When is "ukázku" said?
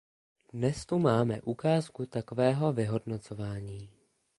1.41-2.05